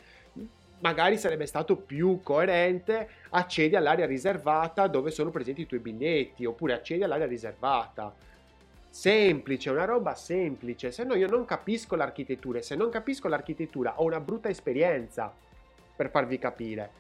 Magari 0.80 1.18
sarebbe 1.18 1.46
stato 1.46 1.76
più 1.76 2.22
coerente 2.24 3.10
accedi 3.30 3.76
all'area 3.76 4.06
riservata 4.06 4.88
dove 4.88 5.12
sono 5.12 5.30
presenti 5.30 5.62
i 5.62 5.68
tuoi 5.68 5.82
biglietti 5.82 6.46
oppure 6.46 6.74
accedi 6.74 7.04
all'area 7.04 7.28
riservata 7.28 8.14
semplice, 8.90 9.70
una 9.70 9.86
roba 9.86 10.16
semplice, 10.16 10.92
se 10.92 11.04
no 11.04 11.16
io 11.16 11.28
non 11.28 11.46
capisco 11.46 11.96
l'architettura 11.96 12.60
e 12.60 12.64
se 12.64 12.76
non 12.76 12.90
capisco 12.90 13.28
l'architettura 13.28 14.00
ho 14.02 14.04
una 14.04 14.20
brutta 14.20 14.50
esperienza 14.50 15.34
per 15.96 16.10
farvi 16.10 16.38
capire. 16.40 16.92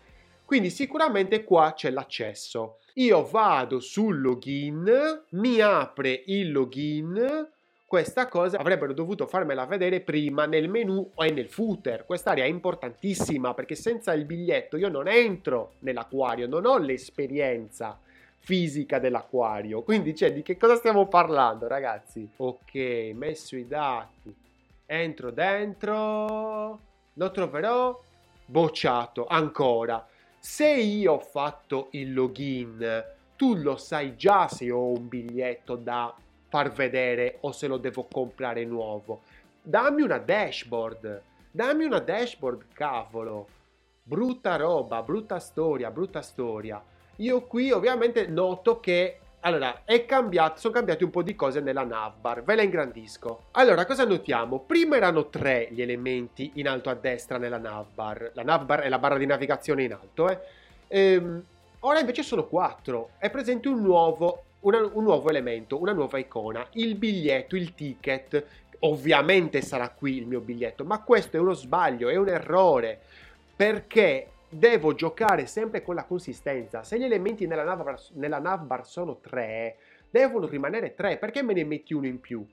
Quindi 0.45 0.69
sicuramente 0.69 1.43
qua 1.43 1.73
c'è 1.75 1.89
l'accesso. 1.91 2.77
Io 2.95 3.23
vado 3.23 3.79
sul 3.79 4.19
login, 4.19 5.23
mi 5.29 5.61
apre 5.61 6.23
il 6.25 6.51
login, 6.51 7.47
questa 7.85 8.27
cosa 8.27 8.59
avrebbero 8.59 8.93
dovuto 8.93 9.25
farmela 9.25 9.65
vedere 9.65 10.01
prima 10.01 10.45
nel 10.45 10.69
menu 10.69 11.11
o 11.13 11.23
nel 11.23 11.49
footer. 11.49 12.05
Quest'area 12.05 12.43
è 12.43 12.47
importantissima 12.47 13.53
perché 13.53 13.73
senza 13.75 14.13
il 14.13 14.25
biglietto 14.25 14.77
io 14.77 14.89
non 14.89 15.07
entro 15.07 15.73
nell'acquario, 15.79 16.47
non 16.47 16.65
ho 16.65 16.77
l'esperienza 16.77 17.99
fisica 18.39 18.99
dell'acquario. 18.99 19.83
Quindi, 19.83 20.15
cioè, 20.15 20.33
di 20.33 20.41
che 20.41 20.57
cosa 20.57 20.75
stiamo 20.75 21.07
parlando, 21.07 21.67
ragazzi? 21.67 22.27
Ok, 22.37 23.11
messo 23.13 23.55
i 23.55 23.67
dati. 23.67 24.35
Entro 24.85 25.31
dentro. 25.31 26.79
Lo 27.13 27.31
troverò 27.31 28.01
bocciato 28.45 29.27
ancora. 29.27 30.05
Se 30.39 30.67
io 30.67 31.13
ho 31.13 31.19
fatto 31.19 31.89
il 31.91 32.13
login, 32.13 33.03
tu 33.35 33.55
lo 33.55 33.77
sai 33.77 34.15
già 34.15 34.47
se 34.47 34.71
ho 34.71 34.91
un 34.91 35.07
biglietto 35.07 35.75
da 35.75 36.13
far 36.47 36.71
vedere 36.71 37.37
o 37.41 37.51
se 37.51 37.67
lo 37.67 37.77
devo 37.77 38.07
comprare 38.11 38.65
nuovo. 38.65 39.21
Dammi 39.61 40.01
una 40.01 40.17
dashboard. 40.17 41.21
Dammi 41.51 41.85
una 41.85 41.99
dashboard, 41.99 42.65
cavolo. 42.73 43.47
Brutta 44.01 44.55
roba, 44.55 45.03
brutta 45.03 45.39
storia, 45.39 45.91
brutta 45.91 46.21
storia. 46.21 46.81
Io 47.19 47.41
qui 47.41 47.71
ovviamente 47.71 48.27
noto 48.27 48.79
che 48.79 49.19
allora, 49.41 49.83
cambiato, 50.05 50.59
sono 50.59 50.73
cambiati 50.73 51.05
un 51.05 51.11
po' 51.11 51.21
di 51.21 51.33
cose 51.33 51.61
nella 51.61 51.83
navbar, 51.83 52.43
ve 52.43 52.55
la 52.55 52.61
ingrandisco. 52.61 53.43
Allora, 53.51 53.85
cosa 53.85 54.03
notiamo? 54.05 54.59
Prima 54.59 54.97
erano 54.97 55.27
tre 55.29 55.69
gli 55.71 55.81
elementi 55.81 56.51
in 56.55 56.67
alto 56.67 56.89
a 56.89 56.93
destra 56.93 57.37
nella 57.37 57.57
navbar. 57.57 58.31
La 58.33 58.43
navbar 58.43 58.81
è 58.81 58.89
la 58.89 58.99
barra 58.99 59.17
di 59.17 59.25
navigazione 59.25 59.83
in 59.83 59.93
alto, 59.93 60.29
eh. 60.29 60.39
Ehm, 60.87 61.43
ora 61.79 61.99
invece 61.99 62.23
sono 62.23 62.47
quattro. 62.47 63.11
È 63.17 63.29
presente 63.29 63.69
un 63.69 63.81
nuovo, 63.81 64.43
una, 64.61 64.79
un 64.79 65.03
nuovo 65.03 65.29
elemento, 65.29 65.79
una 65.79 65.93
nuova 65.93 66.17
icona, 66.19 66.65
il 66.73 66.95
biglietto, 66.95 67.55
il 67.55 67.75
ticket. 67.75 68.45
Ovviamente 68.79 69.61
sarà 69.61 69.89
qui 69.89 70.17
il 70.17 70.25
mio 70.25 70.41
biglietto, 70.41 70.83
ma 70.83 71.01
questo 71.01 71.37
è 71.37 71.39
uno 71.39 71.53
sbaglio, 71.53 72.09
è 72.09 72.15
un 72.15 72.27
errore. 72.27 72.99
Perché 73.55 74.27
devo 74.49 74.93
giocare 74.95 75.45
sempre 75.45 75.83
con 75.83 75.95
la 75.95 76.05
consistenza. 76.05 76.83
Se 76.83 76.97
gli 76.97 77.03
elementi 77.03 77.45
nella 77.45 77.63
navbar, 77.63 77.99
nella 78.13 78.39
navbar 78.39 78.85
sono 78.85 79.17
tre, 79.19 79.77
devono 80.09 80.47
rimanere 80.47 80.95
tre. 80.95 81.17
Perché 81.17 81.43
me 81.43 81.53
ne 81.53 81.63
metti 81.63 81.93
uno 81.93 82.07
in 82.07 82.19
più? 82.19 82.45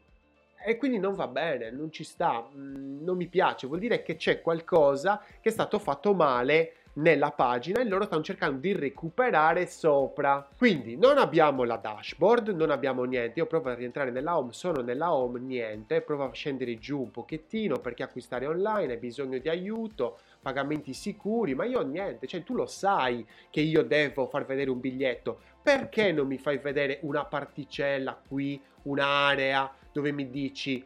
E 0.64 0.76
quindi 0.76 0.98
non 0.98 1.14
va 1.14 1.28
bene, 1.28 1.70
non 1.70 1.92
ci 1.92 2.04
sta, 2.04 2.42
mm, 2.42 3.04
non 3.04 3.16
mi 3.16 3.26
piace. 3.26 3.66
Vuol 3.66 3.78
dire 3.78 4.02
che 4.02 4.16
c'è 4.16 4.40
qualcosa 4.40 5.22
che 5.40 5.48
è 5.48 5.52
stato 5.52 5.78
fatto 5.78 6.12
male 6.12 6.72
nella 6.96 7.30
pagina 7.30 7.80
e 7.80 7.84
loro 7.84 8.04
stanno 8.04 8.22
cercando 8.22 8.58
di 8.58 8.72
recuperare 8.72 9.66
sopra. 9.66 10.46
Quindi 10.56 10.96
non 10.96 11.18
abbiamo 11.18 11.64
la 11.64 11.76
dashboard, 11.76 12.48
non 12.50 12.70
abbiamo 12.70 13.04
niente. 13.04 13.40
Io 13.40 13.46
provo 13.46 13.70
a 13.70 13.74
rientrare 13.74 14.10
nella 14.10 14.36
home, 14.36 14.52
sono 14.52 14.82
nella 14.82 15.12
home, 15.12 15.40
niente. 15.40 16.00
Provo 16.00 16.24
a 16.24 16.32
scendere 16.32 16.78
giù 16.78 17.00
un 17.00 17.10
pochettino 17.10 17.78
perché 17.78 18.02
acquistare 18.02 18.46
online 18.46 18.94
hai 18.94 18.98
bisogno 18.98 19.38
di 19.38 19.48
aiuto 19.48 20.18
pagamenti 20.40 20.92
sicuri, 20.92 21.54
ma 21.54 21.64
io 21.64 21.82
niente, 21.82 22.28
cioè 22.28 22.44
tu 22.44 22.54
lo 22.54 22.66
sai 22.66 23.26
che 23.50 23.60
io 23.60 23.82
devo 23.82 24.28
far 24.28 24.44
vedere 24.44 24.70
un 24.70 24.78
biglietto, 24.78 25.40
perché 25.60 26.12
non 26.12 26.28
mi 26.28 26.38
fai 26.38 26.58
vedere 26.58 27.00
una 27.02 27.24
particella 27.24 28.16
qui, 28.28 28.60
un'area 28.82 29.68
dove 29.90 30.12
mi 30.12 30.30
dici 30.30 30.84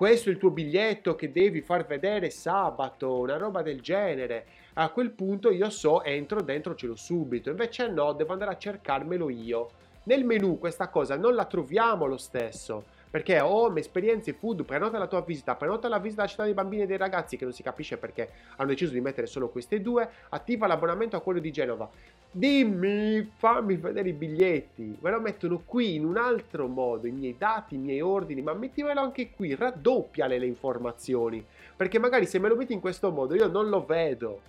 questo 0.00 0.30
è 0.30 0.32
il 0.32 0.38
tuo 0.38 0.48
biglietto 0.48 1.14
che 1.14 1.30
devi 1.30 1.60
far 1.60 1.84
vedere 1.84 2.30
sabato, 2.30 3.18
una 3.18 3.36
roba 3.36 3.60
del 3.60 3.82
genere. 3.82 4.46
A 4.80 4.88
quel 4.88 5.10
punto 5.10 5.50
io 5.50 5.68
so, 5.68 6.02
entro 6.02 6.40
dentro, 6.40 6.74
ce 6.74 6.86
l'ho 6.86 6.96
subito. 6.96 7.50
Invece 7.50 7.88
no, 7.88 8.14
devo 8.14 8.32
andare 8.32 8.52
a 8.52 8.56
cercarmelo 8.56 9.28
io. 9.28 9.68
Nel 10.04 10.24
menu 10.24 10.58
questa 10.58 10.88
cosa 10.88 11.16
non 11.16 11.34
la 11.34 11.44
troviamo 11.44 12.06
lo 12.06 12.16
stesso. 12.16 12.84
Perché 13.10 13.40
home, 13.40 13.80
esperienze, 13.80 14.32
food, 14.32 14.64
prenota 14.64 14.96
la 14.96 15.06
tua 15.06 15.20
visita, 15.20 15.54
prenota 15.54 15.86
la 15.86 15.98
visita 15.98 16.22
alla 16.22 16.30
città 16.30 16.44
dei 16.44 16.54
bambini 16.54 16.84
e 16.84 16.86
dei 16.86 16.96
ragazzi, 16.96 17.36
che 17.36 17.44
non 17.44 17.52
si 17.52 17.62
capisce 17.62 17.98
perché 17.98 18.30
hanno 18.56 18.70
deciso 18.70 18.92
di 18.92 19.02
mettere 19.02 19.26
solo 19.26 19.50
queste 19.50 19.82
due, 19.82 20.08
attiva 20.30 20.66
l'abbonamento 20.66 21.14
a 21.14 21.20
quello 21.20 21.40
di 21.40 21.52
Genova. 21.52 21.86
Dimmi, 22.30 23.32
fammi 23.36 23.76
vedere 23.76 24.08
i 24.08 24.14
biglietti. 24.14 24.96
Me 24.98 25.10
lo 25.10 25.20
mettono 25.20 25.60
qui 25.62 25.96
in 25.96 26.06
un 26.06 26.16
altro 26.16 26.68
modo, 26.68 27.06
i 27.06 27.12
miei 27.12 27.36
dati, 27.36 27.74
i 27.74 27.78
miei 27.78 28.00
ordini, 28.00 28.40
ma 28.40 28.54
mettimelo 28.54 29.00
anche 29.00 29.30
qui, 29.30 29.54
raddoppiale 29.54 30.38
le 30.38 30.46
informazioni. 30.46 31.44
Perché 31.76 31.98
magari 31.98 32.24
se 32.24 32.38
me 32.38 32.48
lo 32.48 32.56
metti 32.56 32.72
in 32.72 32.80
questo 32.80 33.10
modo 33.10 33.34
io 33.34 33.46
non 33.46 33.68
lo 33.68 33.84
vedo. 33.84 34.40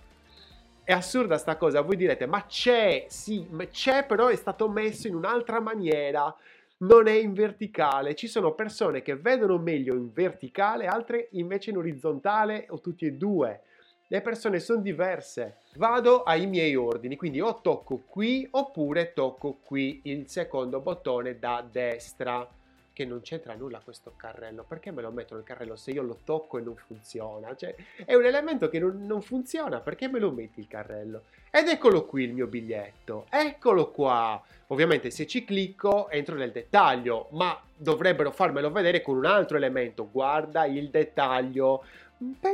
È 0.84 0.92
assurda 0.92 1.38
sta 1.38 1.56
cosa, 1.56 1.80
voi 1.80 1.96
direte, 1.96 2.26
ma 2.26 2.44
c'è, 2.44 3.06
sì, 3.08 3.46
c'è, 3.70 4.04
però 4.04 4.26
è 4.26 4.36
stato 4.36 4.68
messo 4.68 5.06
in 5.06 5.14
un'altra 5.14 5.60
maniera 5.60 6.34
non 6.82 7.06
è 7.06 7.12
in 7.12 7.32
verticale. 7.32 8.14
Ci 8.14 8.26
sono 8.26 8.54
persone 8.54 9.02
che 9.02 9.16
vedono 9.16 9.58
meglio 9.58 9.94
in 9.94 10.12
verticale, 10.12 10.86
altre 10.86 11.28
invece 11.32 11.70
in 11.70 11.76
orizzontale 11.76 12.66
o 12.70 12.80
tutti 12.80 13.06
e 13.06 13.12
due. 13.12 13.62
Le 14.08 14.20
persone 14.20 14.58
sono 14.58 14.82
diverse. 14.82 15.58
Vado 15.76 16.22
ai 16.22 16.46
miei 16.46 16.74
ordini, 16.74 17.16
quindi 17.16 17.40
o 17.40 17.60
tocco 17.60 18.02
qui 18.06 18.46
oppure 18.50 19.12
tocco 19.12 19.58
qui 19.62 20.00
il 20.04 20.28
secondo 20.28 20.80
bottone 20.80 21.38
da 21.38 21.66
destra 21.68 22.46
che 22.92 23.04
non 23.04 23.20
c'entra 23.20 23.54
nulla 23.54 23.80
questo 23.80 24.12
carrello. 24.16 24.64
Perché 24.64 24.90
me 24.90 25.02
lo 25.02 25.10
mettono 25.10 25.40
il 25.40 25.46
carrello 25.46 25.76
se 25.76 25.90
io 25.90 26.02
lo 26.02 26.18
tocco 26.24 26.58
e 26.58 26.62
non 26.62 26.76
funziona? 26.76 27.54
Cioè, 27.54 27.74
è 28.04 28.14
un 28.14 28.24
elemento 28.24 28.68
che 28.68 28.78
non, 28.78 29.04
non, 29.06 29.22
funziona. 29.22 29.80
Perché 29.80 30.08
me 30.08 30.18
lo 30.18 30.30
metti 30.30 30.60
il 30.60 30.68
carrello? 30.68 31.24
Ed 31.50 31.68
eccolo 31.68 32.04
qui 32.04 32.24
il 32.24 32.32
mio 32.32 32.46
biglietto. 32.46 33.26
Eccolo 33.30 33.90
qua. 33.90 34.42
Ovviamente 34.68 35.10
se 35.10 35.26
ci 35.26 35.44
clicco 35.44 36.08
entro 36.08 36.34
nel 36.36 36.52
dettaglio, 36.52 37.28
ma 37.32 37.60
dovrebbero 37.76 38.30
farmelo 38.30 38.70
vedere 38.70 39.02
con 39.02 39.16
un 39.16 39.26
altro 39.26 39.56
elemento. 39.56 40.08
Guarda 40.10 40.64
il 40.66 40.88
dettaglio. 40.90 41.84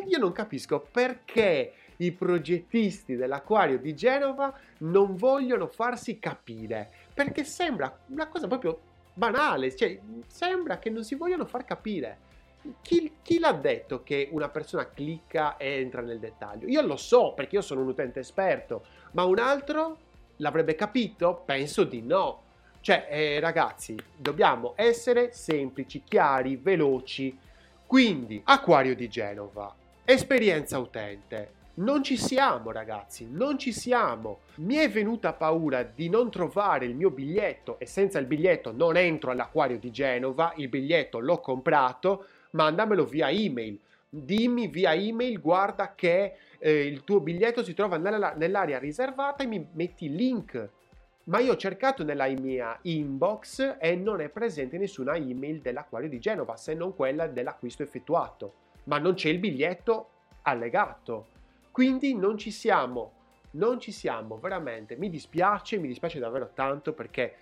Io 0.06 0.18
non 0.18 0.32
capisco 0.32 0.80
perché 0.90 1.72
i 1.98 2.12
progettisti 2.12 3.16
dell'acquario 3.16 3.78
di 3.78 3.94
Genova 3.94 4.52
non 4.78 5.16
vogliono 5.16 5.66
farsi 5.66 6.18
capire. 6.18 6.90
Perché 7.12 7.44
sembra 7.44 7.96
una 8.08 8.28
cosa 8.28 8.46
proprio 8.46 8.80
banale, 9.18 9.74
cioè 9.74 9.98
sembra 10.28 10.78
che 10.78 10.90
non 10.90 11.02
si 11.02 11.16
vogliano 11.16 11.44
far 11.44 11.64
capire. 11.64 12.26
Chi, 12.82 13.16
chi, 13.22 13.38
l'ha 13.38 13.52
detto 13.52 14.02
che 14.02 14.28
una 14.30 14.48
persona 14.48 14.88
clicca 14.88 15.56
e 15.56 15.80
entra 15.80 16.00
nel 16.00 16.18
dettaglio? 16.18 16.68
Io 16.68 16.82
lo 16.82 16.96
so 16.96 17.32
perché 17.34 17.56
io 17.56 17.60
sono 17.60 17.80
un 17.80 17.88
utente 17.88 18.20
esperto, 18.20 18.84
ma 19.12 19.24
un 19.24 19.38
altro 19.38 19.98
l'avrebbe 20.36 20.74
capito? 20.74 21.42
Penso 21.44 21.84
di 21.84 22.00
no. 22.00 22.42
Cioè, 22.80 23.08
eh, 23.10 23.40
ragazzi, 23.40 23.96
dobbiamo 24.16 24.74
essere 24.76 25.32
semplici, 25.32 26.02
chiari, 26.04 26.56
veloci. 26.56 27.36
Quindi, 27.86 28.40
Acquario 28.44 28.94
di 28.94 29.08
Genova, 29.08 29.74
esperienza 30.04 30.78
utente, 30.78 31.52
non 31.78 32.02
ci 32.02 32.16
siamo 32.16 32.72
ragazzi, 32.72 33.28
non 33.30 33.58
ci 33.58 33.72
siamo. 33.72 34.40
Mi 34.56 34.76
è 34.76 34.88
venuta 34.88 35.32
paura 35.32 35.82
di 35.82 36.08
non 36.08 36.30
trovare 36.30 36.86
il 36.86 36.94
mio 36.94 37.10
biglietto 37.10 37.78
e 37.78 37.86
senza 37.86 38.18
il 38.18 38.26
biglietto 38.26 38.72
non 38.72 38.96
entro 38.96 39.30
all'acquario 39.30 39.78
di 39.78 39.90
Genova, 39.90 40.52
il 40.56 40.68
biglietto 40.68 41.18
l'ho 41.18 41.40
comprato, 41.40 42.26
mandamelo 42.52 43.04
via 43.04 43.30
email. 43.30 43.78
Dimmi 44.08 44.68
via 44.68 44.94
email, 44.94 45.40
guarda 45.40 45.94
che 45.94 46.34
eh, 46.58 46.86
il 46.86 47.04
tuo 47.04 47.20
biglietto 47.20 47.62
si 47.62 47.74
trova 47.74 47.96
nella, 47.96 48.32
nell'area 48.34 48.78
riservata 48.78 49.44
e 49.44 49.46
mi 49.46 49.64
metti 49.72 50.06
il 50.06 50.14
link. 50.14 50.68
Ma 51.24 51.40
io 51.40 51.52
ho 51.52 51.56
cercato 51.56 52.04
nella 52.04 52.26
mia 52.26 52.76
inbox 52.82 53.76
e 53.78 53.94
non 53.94 54.22
è 54.22 54.30
presente 54.30 54.78
nessuna 54.78 55.14
email 55.14 55.60
dell'acquario 55.60 56.08
di 56.08 56.18
Genova, 56.18 56.56
se 56.56 56.72
non 56.72 56.96
quella 56.96 57.26
dell'acquisto 57.26 57.82
effettuato. 57.82 58.54
Ma 58.84 58.98
non 58.98 59.12
c'è 59.12 59.28
il 59.28 59.38
biglietto 59.38 60.08
allegato. 60.42 61.36
Quindi 61.78 62.12
non 62.12 62.36
ci 62.36 62.50
siamo, 62.50 63.12
non 63.52 63.78
ci 63.78 63.92
siamo, 63.92 64.40
veramente. 64.40 64.96
Mi 64.96 65.08
dispiace, 65.08 65.78
mi 65.78 65.86
dispiace 65.86 66.18
davvero 66.18 66.50
tanto 66.52 66.92
perché 66.92 67.34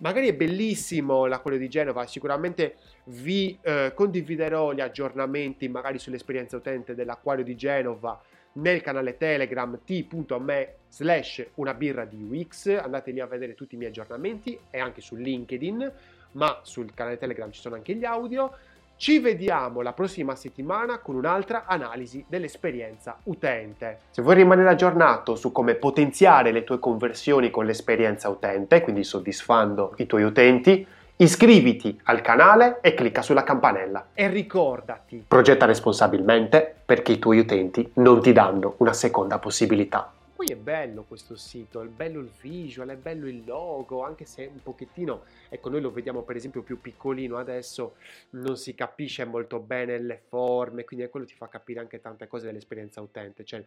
magari 0.00 0.28
è 0.28 0.34
bellissimo 0.34 1.24
l'acquario 1.24 1.58
di 1.58 1.70
Genova, 1.70 2.06
sicuramente 2.06 2.74
vi 3.04 3.58
eh, 3.62 3.92
condividerò 3.94 4.74
gli 4.74 4.82
aggiornamenti 4.82 5.70
magari 5.70 5.98
sull'esperienza 5.98 6.58
utente 6.58 6.94
dell'acquario 6.94 7.44
di 7.44 7.56
Genova 7.56 8.20
nel 8.56 8.82
canale 8.82 9.16
Telegram 9.16 9.80
t.me 9.82 10.74
slash 10.86 11.46
una 11.54 11.72
birra 11.72 12.04
di 12.04 12.22
Wix, 12.22 12.66
andate 12.66 13.10
lì 13.10 13.20
a 13.20 13.26
vedere 13.26 13.54
tutti 13.54 13.74
i 13.74 13.78
miei 13.78 13.88
aggiornamenti 13.88 14.58
e 14.68 14.80
anche 14.80 15.00
su 15.00 15.14
LinkedIn, 15.16 15.92
ma 16.32 16.60
sul 16.62 16.92
canale 16.92 17.16
Telegram 17.16 17.50
ci 17.50 17.60
sono 17.62 17.76
anche 17.76 17.94
gli 17.94 18.04
audio. 18.04 18.52
Ci 18.98 19.20
vediamo 19.20 19.80
la 19.80 19.92
prossima 19.92 20.34
settimana 20.34 20.98
con 20.98 21.14
un'altra 21.14 21.66
analisi 21.66 22.24
dell'esperienza 22.26 23.16
utente. 23.24 23.98
Se 24.10 24.22
vuoi 24.22 24.34
rimanere 24.34 24.70
aggiornato 24.70 25.36
su 25.36 25.52
come 25.52 25.76
potenziare 25.76 26.50
le 26.50 26.64
tue 26.64 26.80
conversioni 26.80 27.48
con 27.48 27.64
l'esperienza 27.64 28.28
utente, 28.28 28.82
quindi 28.82 29.04
soddisfando 29.04 29.94
i 29.98 30.06
tuoi 30.06 30.24
utenti, 30.24 30.84
iscriviti 31.14 31.96
al 32.06 32.20
canale 32.22 32.80
e 32.80 32.94
clicca 32.94 33.22
sulla 33.22 33.44
campanella. 33.44 34.08
E 34.14 34.26
ricordati, 34.26 35.24
progetta 35.28 35.64
responsabilmente 35.64 36.74
perché 36.84 37.12
i 37.12 37.20
tuoi 37.20 37.38
utenti 37.38 37.88
non 37.94 38.20
ti 38.20 38.32
danno 38.32 38.74
una 38.78 38.92
seconda 38.92 39.38
possibilità. 39.38 40.12
Poi 40.38 40.46
è 40.46 40.56
bello 40.56 41.02
questo 41.02 41.34
sito, 41.34 41.82
è 41.82 41.86
bello 41.88 42.20
il 42.20 42.30
visual, 42.40 42.90
è 42.90 42.96
bello 42.96 43.26
il 43.26 43.42
logo, 43.44 44.04
anche 44.04 44.24
se 44.24 44.46
un 44.46 44.62
pochettino, 44.62 45.24
ecco 45.48 45.68
noi 45.68 45.80
lo 45.80 45.90
vediamo 45.90 46.22
per 46.22 46.36
esempio 46.36 46.62
più 46.62 46.80
piccolino 46.80 47.38
adesso, 47.38 47.96
non 48.30 48.56
si 48.56 48.72
capisce 48.76 49.24
molto 49.24 49.58
bene 49.58 49.98
le 49.98 50.22
forme, 50.28 50.84
quindi 50.84 51.08
quello 51.08 51.26
ti 51.26 51.34
fa 51.34 51.48
capire 51.48 51.80
anche 51.80 52.00
tante 52.00 52.28
cose 52.28 52.46
dell'esperienza 52.46 53.00
utente, 53.00 53.44
cioè 53.44 53.64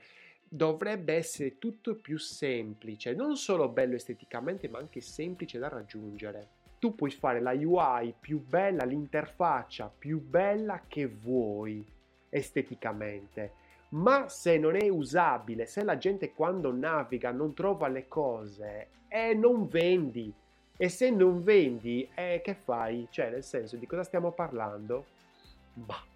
dovrebbe 0.48 1.14
essere 1.14 1.58
tutto 1.60 1.96
più 1.96 2.18
semplice, 2.18 3.14
non 3.16 3.36
solo 3.36 3.68
bello 3.68 3.96
esteticamente 3.96 4.70
ma 4.70 4.80
anche 4.80 5.02
semplice 5.02 5.60
da 5.60 5.68
raggiungere. 5.68 6.48
Tu 6.80 6.96
puoi 6.96 7.12
fare 7.12 7.42
la 7.42 7.52
UI 7.52 8.16
più 8.18 8.40
bella, 8.40 8.86
l'interfaccia 8.86 9.94
più 9.94 10.22
bella 10.22 10.86
che 10.88 11.06
vuoi 11.06 11.86
esteticamente 12.30 13.60
ma 13.92 14.28
se 14.30 14.58
non 14.58 14.76
è 14.76 14.90
usabile, 14.90 15.66
se 15.66 15.84
la 15.84 15.98
gente 15.98 16.34
quando 16.34 16.74
naviga 16.74 17.32
non 17.32 17.54
trova 17.54 17.88
le 17.88 18.08
cose, 18.08 18.88
eh, 19.08 19.34
non 19.34 19.68
vendi. 19.68 20.34
E 20.78 20.90
se 20.90 21.10
non 21.12 21.44
vendi, 21.44 22.10
eh, 22.16 22.42
che 22.44 22.56
fai? 22.56 23.08
Cioè, 23.10 23.30
nel 23.30 23.44
senso, 23.44 23.78
di 23.78 23.86
cosa 23.86 24.04
stiamo 24.04 24.32
parlando? 24.32 25.06
Bah. 25.74 26.11